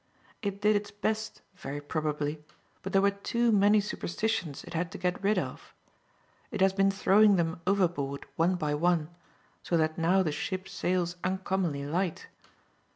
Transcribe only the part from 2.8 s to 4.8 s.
but there were too many superstitions it